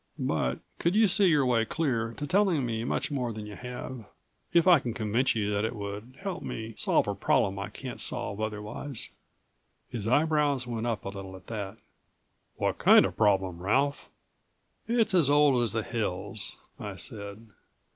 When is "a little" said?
11.05-11.35